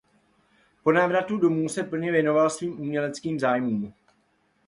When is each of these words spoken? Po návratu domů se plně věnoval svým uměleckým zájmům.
Po 0.83 0.91
návratu 0.91 1.37
domů 1.37 1.69
se 1.69 1.83
plně 1.83 2.11
věnoval 2.11 2.49
svým 2.49 2.79
uměleckým 2.81 3.39
zájmům. 3.39 3.93